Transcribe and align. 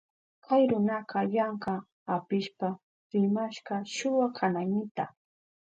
Kay 0.45 0.63
runaka 0.69 1.19
yanka 1.35 1.73
apishpa 2.15 2.69
rimashka 3.11 3.75
shuwa 3.93 4.27
kanaynita. 4.37 5.05